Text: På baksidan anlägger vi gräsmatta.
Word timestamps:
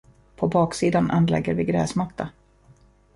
På 0.35 0.47
baksidan 0.47 1.11
anlägger 1.11 1.53
vi 1.53 1.63
gräsmatta. 1.63 2.29